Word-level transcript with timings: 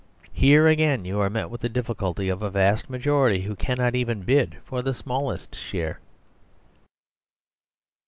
Here 0.33 0.67
again 0.67 1.05
you 1.05 1.19
are 1.19 1.29
met 1.29 1.51
with 1.51 1.61
the 1.61 1.69
difficulty 1.69 2.27
of 2.27 2.41
a 2.41 2.49
vast 2.49 2.89
majority 2.89 3.41
who 3.41 3.55
cannot 3.55 3.93
even 3.93 4.23
bid 4.23 4.57
for 4.63 4.81
the 4.81 4.95
smallest 4.95 5.53
share. 5.53 5.99